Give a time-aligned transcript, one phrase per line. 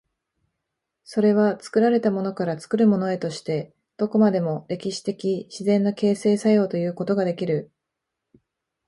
[1.03, 7.71] それは作られたものから作るものへとして、どこまでも歴史的自然の形成作用ということができる。